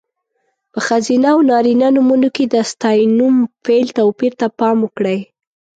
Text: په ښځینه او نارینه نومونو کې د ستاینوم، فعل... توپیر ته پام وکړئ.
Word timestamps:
په 0.71 0.79
ښځینه 0.87 1.27
او 1.33 1.39
نارینه 1.51 1.87
نومونو 1.95 2.29
کې 2.35 2.45
د 2.53 2.55
ستاینوم، 2.71 3.35
فعل... 3.63 3.87
توپیر 3.97 4.31
ته 4.39 4.47
پام 4.59 4.77
وکړئ. 4.81 5.19